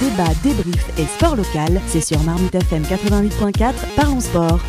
[0.00, 4.60] débat, débrief et sport local, c'est sur Marmite FM 88.4, parlons sport.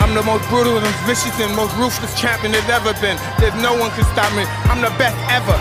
[0.00, 3.16] I'm the most brutal and vicious and most ruthless champion there's ever been.
[3.38, 4.44] There's no one can stop me.
[4.70, 5.56] I'm the best ever.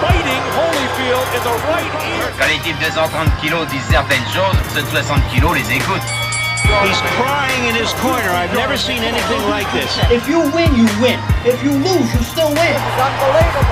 [0.00, 2.30] Fighting Holyfield in the right ear.
[2.38, 6.27] Quand les types de 130 kilos disent certaines choses, ceux de 60 kilos les écoutent.
[6.68, 8.28] He's crying in his corner.
[8.28, 9.88] I've never seen anything like this.
[10.10, 11.18] If you win, you win.
[11.44, 12.76] If you lose, you still win.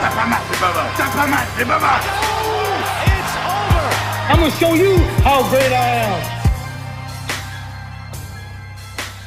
[0.00, 0.86] T'as pas mal, c'est pas mal.
[0.96, 2.00] T'as pas mal, c'est pas mal.
[3.04, 3.86] It's over.
[4.30, 6.36] I'm gonna show you how great I am.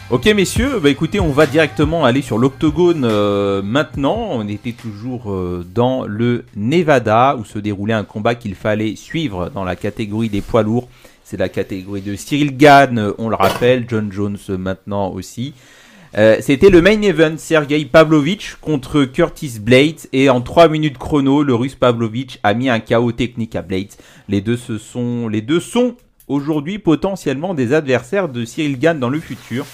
[0.10, 4.30] Ok messieurs, bah écoutez, on va directement aller sur l'octogone euh, maintenant.
[4.32, 9.52] On était toujours euh, dans le Nevada où se déroulait un combat qu'il fallait suivre
[9.54, 10.88] dans la catégorie des poids lourds.
[11.30, 15.54] C'est la catégorie de Cyril Gann, on le rappelle, John Jones maintenant aussi.
[16.18, 21.44] Euh, C'était le main event, Sergei Pavlovich contre Curtis Blades et en 3 minutes chrono,
[21.44, 23.94] le russe Pavlovich a mis un chaos technique à Blades.
[24.28, 25.30] Les deux, sont,
[26.28, 29.68] aujourd'hui potentiellement des adversaires de Cyril Gann dans le futur.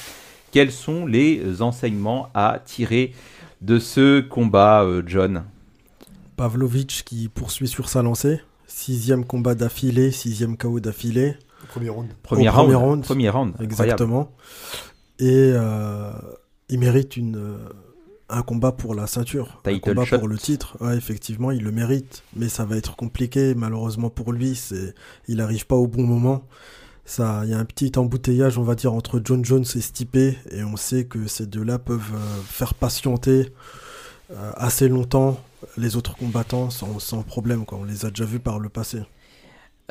[0.51, 3.13] Quels sont les enseignements à tirer
[3.61, 5.45] de ce combat, euh, John?
[6.35, 8.41] Pavlovic qui poursuit sur sa lancée.
[8.67, 11.35] Sixième combat d'affilée, sixième KO d'affilée.
[11.67, 12.09] Premier round.
[12.23, 12.63] Premier round.
[12.63, 13.03] premier round.
[13.03, 13.49] Premier round.
[13.59, 13.73] incroyable.
[13.73, 14.31] Exactement.
[15.19, 16.11] Et euh,
[16.69, 17.57] il mérite une, euh,
[18.29, 19.61] un combat pour la ceinture.
[19.65, 20.19] un combat shot.
[20.19, 20.77] pour le titre.
[20.81, 22.23] Ouais, effectivement, il le mérite.
[22.35, 24.55] Mais ça va être compliqué, malheureusement pour lui.
[24.55, 24.93] C'est,
[25.27, 26.43] il n'arrive pas au bon moment.
[27.05, 30.15] Ça, il y a un petit embouteillage, on va dire, entre John Jones et Stipe.
[30.15, 33.53] Et on sait que ces deux-là peuvent euh, faire patienter
[34.57, 35.39] assez longtemps
[35.77, 37.63] les autres combattants sans, sans problème.
[37.63, 37.77] Quoi.
[37.77, 39.01] On les a déjà vus par le passé.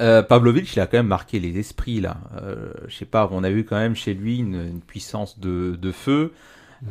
[0.00, 2.16] Euh, Pavlovich, il a quand même marqué les esprits là.
[2.42, 5.78] Euh, je sais pas, on a vu quand même chez lui une, une puissance de,
[5.80, 6.32] de feu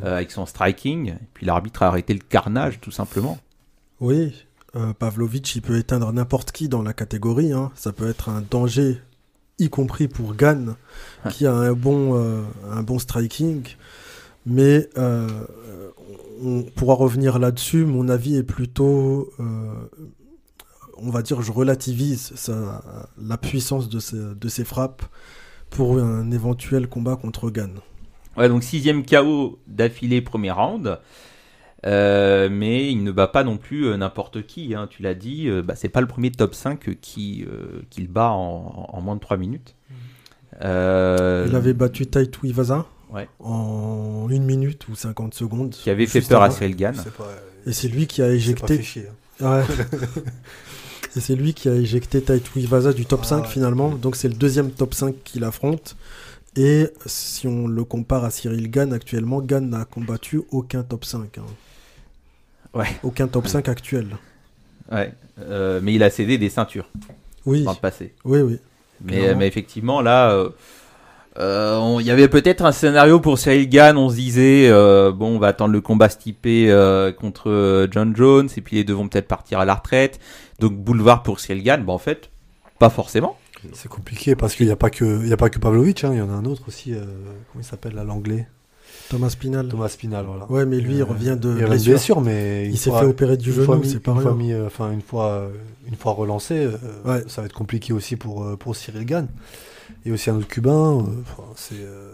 [0.04, 1.10] euh, avec son striking.
[1.10, 3.38] Et puis l'arbitre a arrêté le carnage tout simplement.
[4.00, 7.52] Oui, euh, Pavlovic, il peut éteindre n'importe qui dans la catégorie.
[7.52, 7.72] hein.
[7.76, 9.02] Ça peut être un danger,
[9.60, 10.76] y compris pour Gann,
[11.30, 13.64] qui a un bon, euh, un bon striking.
[14.46, 14.90] Mais
[16.42, 17.86] on pourra revenir là-dessus.
[17.86, 19.32] Mon avis est plutôt,
[21.04, 22.82] on va dire, je relativise sa-
[23.22, 25.04] la puissance de ses, de ses frappes
[25.70, 27.80] pour un éventuel combat contre Gann.
[28.38, 31.00] Ouais, donc sixième KO d'affilée premier round.
[31.86, 35.50] Euh, mais il ne bat pas non plus euh, n'importe qui, hein, tu l'as dit,
[35.50, 39.16] euh, bah, c'est pas le premier top 5 qui, euh, qu'il bat en, en moins
[39.16, 39.76] de 3 minutes.
[40.64, 43.28] Euh, Il avait battu Taito Iwaza Ouais.
[43.42, 45.72] en 1 minute ou 50 secondes.
[45.72, 46.56] qui avait fait peur à avant.
[46.56, 46.96] Cyril Gann.
[46.96, 47.28] C'est pas,
[47.66, 48.78] Et c'est lui qui a pas éjecté.
[48.78, 49.08] fait chier,
[49.42, 49.60] hein.
[49.60, 49.64] Ouais.
[51.16, 53.48] Et c'est lui qui a éjecté Taito Iwaza du top Ah 5 ouais.
[53.50, 53.90] finalement.
[53.90, 55.96] Donc c'est le deuxième top 5 qu'il affronte.
[56.56, 61.38] Et si on le compare à Cyril Gann actuellement, Gann n'a combattu aucun top 5.
[61.38, 61.42] hein.
[62.74, 62.88] Ouais.
[63.04, 64.18] Aucun top 5 actuel.
[64.92, 65.14] Ouais.
[65.40, 66.90] Euh, mais il a cédé des ceintures
[67.46, 68.14] Oui, dans le passé.
[68.26, 68.60] oui, oui.
[69.06, 70.50] Mais, effectivement, là, euh,
[71.40, 73.98] euh, on- il y avait peut-être un scénario pour Cyril Gann.
[73.98, 78.48] On se disait, euh, bon, on va attendre le combat stipé euh, contre John Jones,
[78.56, 80.20] et puis les deux vont peut-être partir à la retraite.
[80.64, 81.84] Donc, boulevard pour Cyril Gann.
[81.84, 82.30] Bon, en fait,
[82.80, 83.38] pas forcément.
[83.74, 86.12] C'est compliqué parce qu'il n'y a pas que il y a pas que Pavlovic, hein,
[86.14, 86.94] il y en a un autre aussi.
[86.94, 87.02] euh,
[87.52, 88.48] comment il s'appelle là, l'anglais?
[89.10, 89.68] Thomas Spinal.
[89.68, 90.50] Thomas Spinal, voilà.
[90.50, 91.92] Ouais, mais lui, il Euh, revient de il blessure.
[91.94, 94.38] blessure, mais Il s'est fait opérer du genou, c'est pas une fois rien.
[94.40, 95.50] mis, euh, enfin une fois,
[95.88, 97.24] une fois relancé, euh, Ouais.
[97.28, 99.28] ça va être compliqué aussi pour pour Cyril Gann.
[100.06, 101.00] Et aussi un autre Cubain.
[101.00, 102.12] euh, enfin, c'est euh,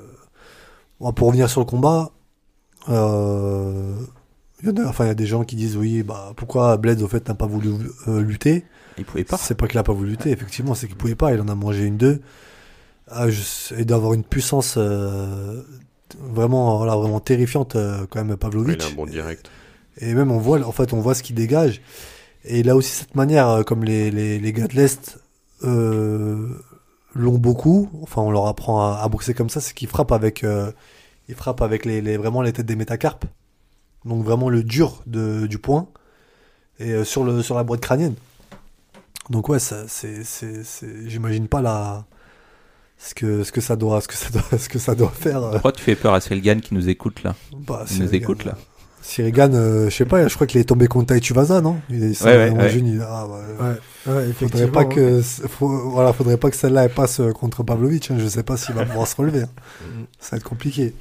[0.99, 2.11] bon, pour revenir sur le combat.
[4.61, 6.77] Il y en a, enfin, il y a des gens qui disent oui, bah pourquoi
[6.77, 7.69] Blades au fait n'a pas voulu
[8.07, 8.65] euh, lutter?
[8.97, 9.37] Il pouvait pas.
[9.37, 11.33] C'est pas qu'il a pas voulu lutter, effectivement, c'est qu'il pouvait pas.
[11.33, 12.21] Il en a mangé une deux.
[13.07, 15.61] Ah, je- et d'avoir une puissance euh,
[16.19, 18.79] vraiment, voilà, vraiment terrifiante euh, quand même, Pavlovic.
[18.81, 19.49] Il a un bon direct.
[20.01, 21.81] Et même on voit, en fait, on voit ce qu'il dégage.
[22.45, 25.19] Et il a aussi cette manière, comme les, les, les gars de l'Est
[25.63, 26.47] euh,
[27.15, 27.89] l'ont beaucoup.
[28.01, 30.71] Enfin, on leur apprend à, à boxer comme ça, c'est qu'il frappe avec, euh,
[31.27, 33.25] il frappe avec les, les, vraiment les têtes des métacarpes.
[34.05, 35.87] Donc vraiment le dur de, du poing
[36.79, 38.15] et euh, sur le sur la boîte crânienne.
[39.29, 42.05] Donc ouais, ça, c'est, c'est, c'est, j'imagine pas la
[42.97, 45.43] ce que ce que ça doit ce que ça doit ce que ça doit faire.
[45.43, 47.35] euh, Pourquoi tu fais peur à Cyril Gann qui nous écoute là?
[47.53, 48.57] Bah, Il nous écoute là.
[49.01, 51.79] Cyril Gann, euh, je sais pas, je crois qu'il est tombé contre Tai Tuvasa, non?
[51.89, 53.41] Il est, c'est Ouais, il- ah, ouais.
[54.07, 57.63] Ouais, ouais, Faudrait pas que, faut- voilà, faudrait pas que celle-là elle passe euh, contre
[57.63, 58.11] Pavlovic.
[58.11, 58.17] hein.
[58.19, 59.43] Je sais pas s'il va pouvoir se relever.
[59.43, 59.49] hein.
[60.19, 60.93] Ça va être compliqué.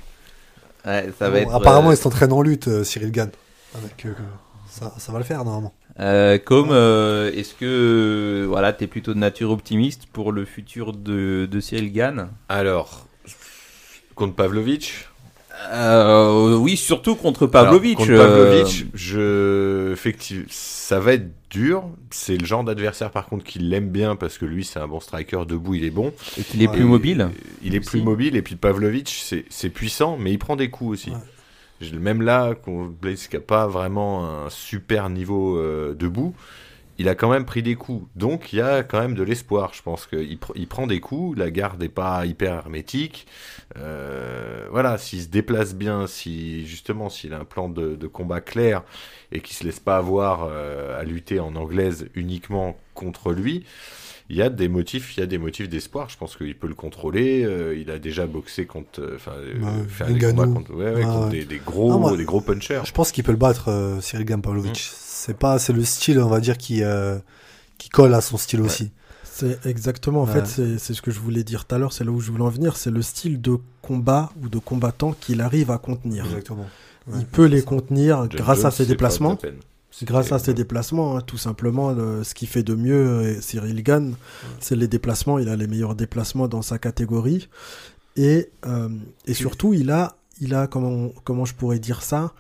[0.87, 1.55] Ouais, ça va Bon, être.
[1.55, 3.31] apparemment, euh, il s'entraîne en lutte, euh, Cyril Gann.
[3.75, 4.13] Avec, euh,
[4.71, 5.75] ça, ça va le faire normalement.
[6.01, 11.49] Euh, comme euh, est-ce que voilà, t'es plutôt de nature optimiste pour le futur de,
[11.51, 12.29] de Cyril Gann?
[12.49, 13.07] Alors,
[14.15, 15.09] contre Pavlovic,
[15.73, 17.99] Euh, oui, surtout contre Pavlovic.
[18.01, 19.93] Alors, contre euh, Pavlovic, je...
[19.93, 21.85] effectivement, ça va être dur.
[22.11, 25.01] C'est le genre d'adversaire, par contre, qui l'aime bien parce que lui, c'est un bon
[25.01, 25.45] striker.
[25.47, 26.13] Debout, il est bon.
[26.39, 27.29] Et qu'il est plus mobile.
[27.63, 28.37] Il est plus mobile.
[28.37, 29.09] Et puis Pavlovic,
[29.51, 31.11] c'est puissant, mais il prend des coups aussi.
[31.11, 31.91] Ouais.
[31.99, 36.35] Même là, qu'on- Blaze qui a pas vraiment un super niveau euh, debout,
[36.99, 38.05] il a quand même pris des coups.
[38.17, 39.71] Donc il y a quand même de l'espoir.
[39.75, 41.39] Je pense qu'il pr- il prend des coups.
[41.39, 43.29] La garde n'est pas hyper hermétique.
[44.71, 48.83] Voilà, s'il se déplace bien, si justement s'il a un plan de, de combat clair
[49.33, 53.65] et qu'il se laisse pas avoir euh, à lutter en anglaise uniquement contre lui,
[54.31, 56.11] il y a des motifs, il y a des motifs d'espoir.
[56.11, 57.45] Je pense qu'il peut le contrôler.
[57.45, 59.33] euh, il a déjà boxé contre, euh, enfin,
[60.07, 61.31] Ouais, des combats contre, ouais, ouais, Ouais, contre ouais.
[61.31, 62.83] Des, des gros, moi- des gros punchers.
[62.85, 64.73] Je pense qu'il peut le battre, euh, Cyril Gann Pavlovic.
[64.73, 64.93] Mm.
[65.01, 67.19] C'est pas, c'est le style, on va dire, qui, euh,
[67.79, 68.91] qui colle à son style aussi.
[69.39, 70.33] C'est exactement, en Ouais.
[70.33, 72.31] fait, c'est c'est ce que je voulais dire tout à l'heure, c'est là où je
[72.33, 76.25] voulais en venir, c'est le style de combat ou de combattant qu'il arrive à contenir.
[76.25, 76.67] Exactement.
[77.17, 79.37] Il peut les contenir John grâce à ses c'est déplacements.
[79.37, 79.55] peine.
[80.03, 83.41] Grâce à C'est- ses déplacements, hein, tout simplement, le- ce qui fait de mieux euh,
[83.41, 84.15] Cyril Gann,
[84.61, 85.39] c'est les déplacements.
[85.39, 87.49] Il a les meilleurs déplacements dans sa catégorie.
[88.17, 88.89] Et, euh,
[89.27, 92.33] et surtout, il a, il a comment, comment je pourrais dire ça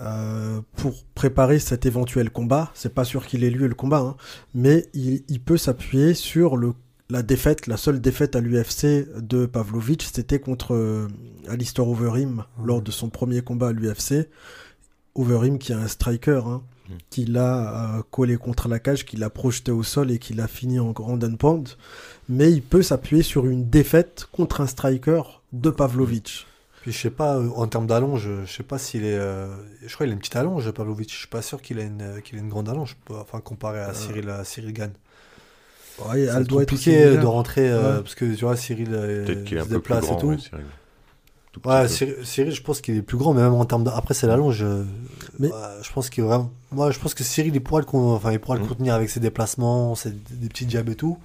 [0.00, 2.70] euh, pour préparer cet éventuel combat.
[2.74, 4.16] C'est pas sûr qu'il ait lieu le combat, hein,
[4.54, 6.74] mais il, il peut s'appuyer sur le,
[7.10, 11.08] la défaite, la seule défaite à l'UFC de Pavlovich, c'était contre euh,
[11.48, 14.28] Alistair Overeem lors de son premier combat à l'UFC.
[15.14, 16.94] Overeem qui est un striker, hein, Mm.
[17.10, 20.48] qui l'a euh, collé contre la cage, qui l'a projeté au sol et qui l'a
[20.48, 21.68] fini en grand and pound.
[22.28, 25.22] Mais il peut s'appuyer sur une défaite contre un striker
[25.52, 26.46] de Pavlovich.
[26.82, 29.14] Puis je sais pas, euh, en termes d'allonge, je sais pas s'il est.
[29.16, 29.46] euh,
[29.86, 31.10] je crois qu'il a une petite allonge, Pavlovic.
[31.12, 33.78] Je suis pas sûr qu'il a une, euh, qu'il a une grande allonge, enfin comparé
[33.80, 34.90] à Cyril, à Cyril Gann.
[36.08, 38.02] Ouais, elle doit être compliqué de rentrer euh, Ouais.
[38.02, 40.16] parce que tu vois Cyril euh, Peut-être qu'il est un se plus déplace grand.
[40.16, 40.26] et tout.
[40.28, 40.64] ouais, Cyril.
[41.52, 41.88] Tout petit Ouais, peu.
[41.88, 43.90] Cyril, Cyril, je pense qu'il est plus grand, mais même en termes de...
[43.90, 44.62] après c'est l'allonge.
[44.62, 44.84] euh,
[45.38, 46.50] Mais- ouais, je pense qu'il est vraiment.
[46.72, 48.68] Moi, je pense que Cyril il pourra le, con- enfin, il pourra le Mm.
[48.68, 50.10] contenir avec ses déplacements, ses...
[50.10, 51.18] des petits jabs et tout.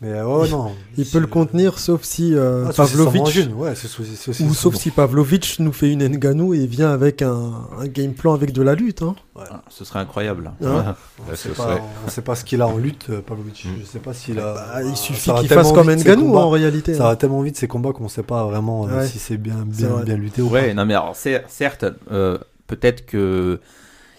[0.00, 0.70] Mais euh, ouais, non.
[0.96, 4.78] Il peut le contenir sauf si euh, Ah, Ouais, aussi- ou sauf bon.
[4.78, 8.62] si Pavlovich nous fait une Nganou et vient avec un, un game plan avec de
[8.62, 9.02] la lutte.
[9.02, 9.16] Hein.
[9.36, 10.52] Ah, ce serait incroyable.
[10.62, 10.68] Hein Ouais.
[10.84, 10.96] Là,
[11.26, 13.64] On ce sait serait- pas, on sait pas ce qu'il a en lutte, euh, Pavlovic.
[13.64, 13.68] Mm.
[13.80, 14.54] Je sais pas s'il a.
[14.54, 16.94] Bah, il suffit qu'il fasse comme Nganou en réalité.
[16.94, 17.08] Ça hein.
[17.08, 20.16] va tellement vite ces combats qu'on sait pas vraiment euh, si c'est bien, bien, bien
[20.16, 20.74] lutté ou Ouais, pas.
[20.74, 23.58] non mais alors cer- certes, euh, peut-être que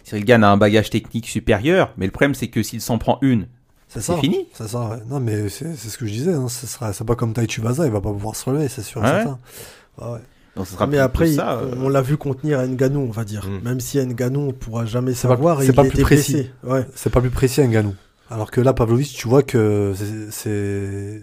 [0.03, 3.17] Cyril Gann a un bagage technique supérieur, mais le problème c'est que s'il s'en prend
[3.21, 3.47] une,
[3.89, 4.17] C'est ça.
[4.17, 4.45] fini.
[4.53, 4.97] C'est ça, ouais.
[5.09, 6.33] Non, mais c'est ce que je disais.
[6.33, 6.47] Hein.
[6.47, 9.01] Ce sera, c'est pas comme Tai Vaza, il va pas pouvoir se relever, c'est sûr.
[9.03, 9.39] Ah ouais certain.
[9.99, 10.19] Ah ouais.
[10.55, 11.53] Donc ce sera Mais après, ça.
[11.59, 13.47] euh, on l'a vu contenir Nganou, on va dire.
[13.47, 13.63] Mm.
[13.63, 16.49] Même si Nganou, on pourra jamais savoir, c'est il pas plus précis.
[16.63, 16.85] Ouais.
[16.95, 17.95] C'est pas plus précis Nganou.
[18.29, 19.93] Alors que là, Pavlovic, tu vois que
[20.29, 21.21] c'est-.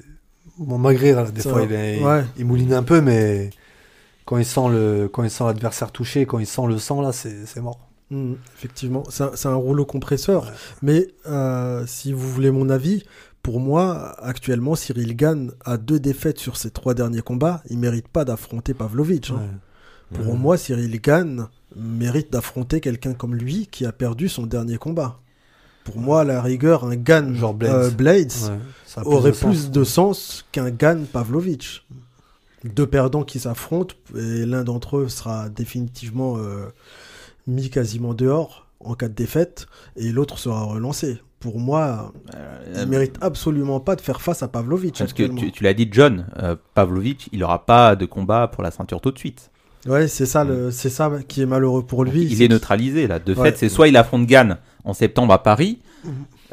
[0.59, 2.25] Bon, malgré, des fois, il, est- Ouais.
[2.39, 3.51] il mouline un peu, mais
[4.25, 7.13] quand il sent le, quand il sent l'adversaire touché, quand il sent le sang, là,
[7.13, 7.79] c'est mort.
[8.11, 10.53] Mm, effectivement, c'est un, rouleau compresseur.
[10.83, 13.03] Mais euh, si vous voulez mon avis,
[13.43, 17.63] pour moi, actuellement, Cyril Gann a deux défaites sur ses trois derniers combats.
[17.71, 19.31] Il mérite pas d'affronter Pavlovich.
[19.31, 19.41] hein.
[20.13, 20.19] Ouais.
[20.23, 25.19] Pour moi, Cyril Gann mérite d'affronter quelqu'un comme lui qui a perdu son dernier combat.
[25.85, 27.75] Pour moi, à la rigueur, un Gann Genre Blades.
[27.75, 28.33] euh, Blades
[28.97, 31.85] Ouais, aurait plus de sens qu'un Gann Pavlovich.
[32.65, 36.67] Deux perdants qui s'affrontent et l'un d'entre eux sera définitivement euh,
[37.47, 41.19] mis quasiment dehors en cas de défaite et l'autre sera relancé.
[41.41, 44.99] Pour moi, euh, il mérite absolument pas de faire face à Pavlovich.
[44.99, 48.63] Parce que tu, tu l'as dit, John, euh, Pavlovic, il aura pas de combat pour
[48.63, 49.51] la ceinture tout de suite.
[49.87, 52.25] Ouais, c'est ça, le, c'est ça qui est malheureux pour Donc, lui.
[52.25, 53.19] il est neutralisé là.
[53.21, 53.51] De Ouais.
[53.53, 55.79] fait, c'est soit il affronte Gann en septembre à Paris,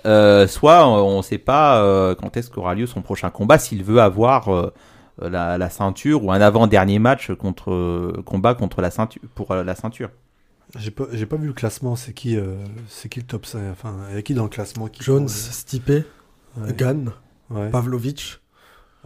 [0.06, 3.84] euh, soit on ne sait pas euh, quand est-ce qu'aura lieu son prochain combat s'il
[3.84, 4.72] veut avoir euh,
[5.22, 9.64] la, la ceinture ou un avant-dernier match contre euh, combat contre la ceinture pour euh,
[9.64, 10.10] la ceinture.
[10.78, 11.96] J'ai pas, j'ai pas vu le classement.
[11.96, 12.56] C'est qui, euh,
[12.88, 15.28] c'est qui le top 5 Enfin, il y a qui dans le classement qui Jones.
[15.30, 16.74] Stipe, Ouais.
[16.78, 17.12] Gann,
[17.50, 17.70] Ouais.
[17.70, 18.40] Pavlovich.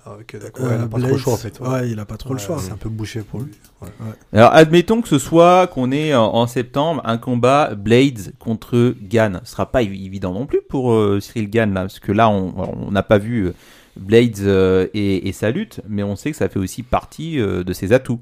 [0.06, 0.66] Ah, ok, d'accord.
[0.66, 1.18] Ouais, il euh, a pas trop le Blades.
[1.20, 1.60] choix en fait.
[1.60, 2.60] Ouais, il a pas trop le Ouais, choix.
[2.60, 3.52] C'est un peu bouché pour lui.
[3.82, 3.88] Ouais.
[4.34, 9.42] Alors admettons que ce soit qu'on ait en, en septembre un combat Blades contre Gann.
[9.44, 12.30] Ce sera pas évi- évident non plus pour euh, Cyril Gann là, parce que là
[12.30, 13.54] on n'a pas vu euh,
[13.98, 17.64] Blades euh, et, et sa lutte, mais on sait que ça fait aussi partie euh,
[17.64, 18.20] de ses atouts.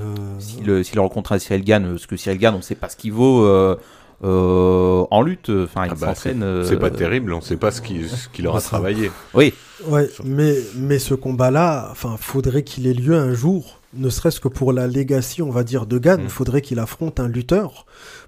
[0.00, 2.74] Euh, S'il s'il rencontre un Cyril Gann, euh, parce que Cyril Gann, on ne sait
[2.74, 3.76] pas ce qu'il vaut euh,
[4.24, 5.50] euh, en lutte.
[5.50, 6.42] Enfin, il Ah bah, s'entraîne.
[6.42, 9.10] euh, C'est pas terrible, on sait pas ce qu'il aura travaillé.
[9.34, 9.52] Oui,
[9.88, 14.48] Ouais, mais, mais ce combat-là, enfin, faudrait qu'il ait lieu un jour, ne serait-ce que
[14.48, 16.24] pour la legacy, on va dire, de Gann.
[16.24, 16.28] Mm.
[16.30, 17.84] Faudrait qu'il affronte un lutteur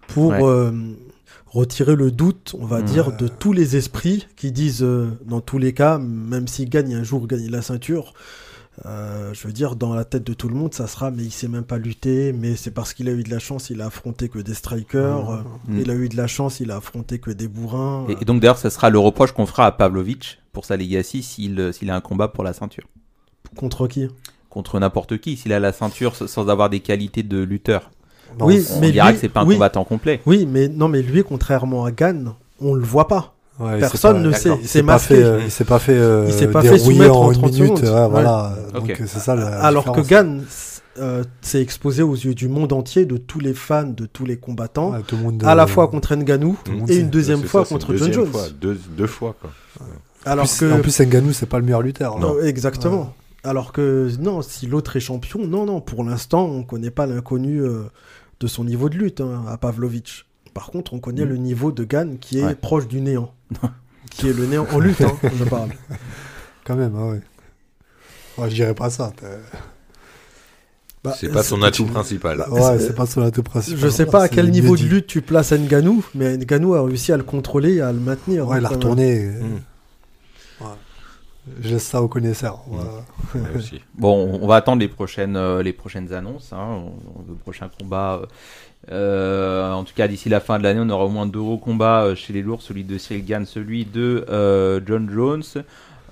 [0.08, 0.40] pour Ouais.
[0.42, 0.70] euh,
[1.46, 2.84] retirer le doute, on va Mm.
[2.84, 6.94] dire, de tous les esprits qui disent, euh, dans tous les cas, même s'il gagne
[6.94, 8.12] un jour, gagne la ceinture,
[8.86, 11.32] Euh, je veux dire, dans la tête de tout le monde, ça sera, mais il
[11.32, 13.86] sait même pas lutter, mais c'est parce qu'il a eu de la chance, il a
[13.86, 15.78] affronté que des strikers, euh, Mm.
[15.80, 18.06] il a eu de la chance, il a affronté que des bourrins.
[18.08, 21.22] Et, et donc d'ailleurs, ce sera le reproche qu'on fera à Pavlovich pour sa legacy
[21.22, 22.84] s'il euh, s'il a un combat pour la ceinture.
[23.56, 24.08] Contre qui?
[24.48, 27.90] Contre n'importe qui, s'il a la ceinture sans avoir des qualités de lutteur.
[28.38, 29.54] Non, Oui, On mais dira lui- que c'est pas un oui.
[29.54, 30.20] combattant complet.
[30.26, 33.34] Oui, mais non, mais lui, contrairement à Gann, on le voit pas.
[33.60, 34.50] Ouais, Personne ne sait.
[34.50, 35.14] il C'est s'est pas masqué.
[35.16, 37.38] fait, euh, il s'est pas fait, euh, Il s'est pas fait soumettre en en une
[37.38, 37.78] 30 minute.
[37.78, 37.82] secondes.
[37.84, 38.08] ouais, Ouais.
[38.08, 38.54] Voilà.
[38.76, 38.86] Ok.
[38.88, 40.00] Donc c'est ça la Alors que.
[40.00, 40.42] Gann
[41.00, 44.36] euh, s'est exposé aux yeux du monde entier, de tous les fans, de tous les
[44.36, 46.12] combattants, Ouais, tout le monde, à la euh, fois contre
[46.78, 47.00] monde et sait.
[47.00, 48.26] une deuxième fois ça, contre John Jones.
[48.32, 49.50] fois, deux, deux fois, quoi.
[50.24, 52.16] Alors plus- que En plus, Ngannou, c'est pas le meilleur lutteur.
[52.16, 52.20] hein.
[52.20, 53.14] Non, exactement.
[53.44, 57.60] Alors que non, si l'autre est champion, non, non, pour l'instant, on connaît pas l'inconnu
[57.62, 57.84] euh,
[58.40, 60.26] de son niveau de lutte hein, à Pavlovich.
[60.58, 61.28] Par contre, on connaît Mm.
[61.28, 62.54] le niveau de Gann qui est Ouais.
[62.56, 63.32] proche du néant.
[64.10, 65.68] qui est le néant en lutte, hein, je parle.
[66.64, 67.20] Quand même, ah ouais.
[68.38, 69.12] Ouais, je dirais pas ça.
[71.04, 72.44] Bah, C'est pas son atout principal.
[72.50, 73.78] Ouais, c'est pas son atout principal.
[73.78, 77.12] Je sais pas à quel niveau de lutte tu places Ngannou, mais Ngannou a réussi
[77.12, 78.48] à le contrôler et à le maintenir.
[78.48, 78.78] Ouais, hein, il a même.
[78.78, 79.30] retourné.
[81.60, 82.62] Je laisse ça aux connaisseurs.
[82.68, 83.80] Ouais, aussi.
[83.94, 86.52] Bon, on va attendre les prochaines, euh, les prochaines annonces.
[86.52, 86.84] Hein.
[87.28, 88.20] Le prochain combat.
[88.22, 88.26] euh,
[88.90, 91.58] euh, en tout cas, d'ici la fin de l'année, on aura au moins deux gros
[91.58, 95.42] combats euh, chez les lourds, celui de Cyril Gann, celui de euh, John Jones,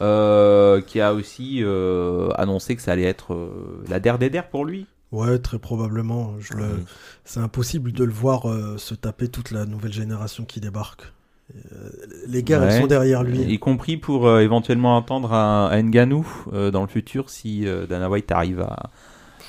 [0.02, 4.48] euh, qui a aussi euh, annoncé que ça allait être euh, la der des der
[4.48, 4.86] pour lui.
[5.12, 6.34] Ouais, très probablement.
[6.40, 6.64] Je le...
[6.64, 6.84] Mm.
[7.24, 11.12] C'est impossible de le voir euh, se taper toute la nouvelle génération qui débarque.
[11.54, 11.88] Euh,
[12.28, 12.68] les guerres, Ouais.
[12.72, 13.38] elles sont derrière lui.
[13.42, 17.86] Y compris pour euh, éventuellement entendre un, un Ngannou euh, dans le futur si euh,
[17.86, 18.90] Dana White arrive à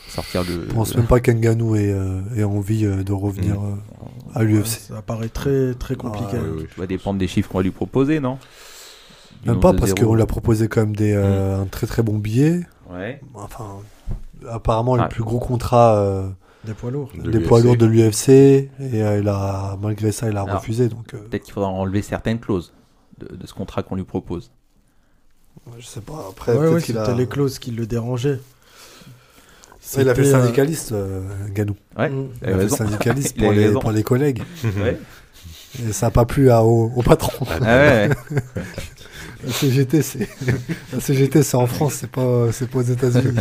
[0.08, 0.68] sortir le.
[0.70, 3.66] Je pense même pas qu'Ngannou ait, euh, ait envie euh, de revenir Mm.
[3.66, 4.68] euh, à Ouais, l'UFC.
[4.80, 6.34] ça paraît très, très compliqué.
[6.36, 6.68] Ah, Oui, oui.
[6.75, 8.38] Ça va dépendre des chiffres qu'on va lui proposer, non?
[9.44, 12.04] Du Même pas parce qu'on lui a proposé quand même des, euh, un très très
[12.04, 12.62] bon billet.
[12.92, 13.22] Ouais.
[13.34, 13.66] Enfin,
[14.50, 15.04] apparemment Ah.
[15.04, 16.27] le plus gros contrat euh,
[16.66, 17.10] Des poids lourds.
[17.16, 17.48] De des l'UFC.
[17.48, 21.14] poids lourds de l'UFC et euh, il a malgré ça il a Alors, refusé donc
[21.14, 22.74] euh, Peut-être qu'il faudra enlever certaines clauses
[23.20, 24.52] de, de ce contrat qu'on lui propose.
[25.80, 28.40] je sais pas après Ouais, peut-être ouais, qu'il c'était a les clauses qui le dérangeaient.
[29.96, 31.22] Ouais, il a fait C'était, euh, syndicaliste euh,
[31.54, 32.10] Ganou Ouais.
[32.10, 32.28] mm.
[32.42, 34.98] Il il a fait syndicaliste pour les, pour les collègues Ouais.
[35.88, 38.10] et ça a pas plu à, au, au patron Ah ouais.
[39.46, 40.28] la CGT c'est
[40.92, 43.38] la CGT c'est en France c'est pas c'est pas aux États-Unis